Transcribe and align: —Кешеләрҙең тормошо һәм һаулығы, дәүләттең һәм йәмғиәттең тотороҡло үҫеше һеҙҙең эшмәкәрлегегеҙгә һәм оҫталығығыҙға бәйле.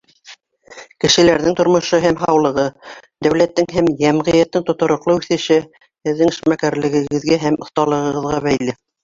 —Кешеләрҙең 1.03 1.57
тормошо 1.59 1.99
һәм 2.05 2.17
һаулығы, 2.21 2.65
дәүләттең 3.27 3.69
һәм 3.75 3.91
йәмғиәттең 4.05 4.65
тотороҡло 4.71 5.17
үҫеше 5.21 5.59
һеҙҙең 6.11 6.35
эшмәкәрлегегеҙгә 6.35 7.41
һәм 7.47 7.63
оҫталығығыҙға 7.69 8.43
бәйле. 8.49 8.79